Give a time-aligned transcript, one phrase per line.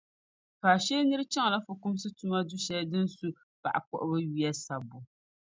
[0.59, 3.27] Faashee nir’ chaŋla fukumsi tuma du’ shɛli din su
[3.61, 4.97] paɣ’ kpuɣibo yuya sabbu.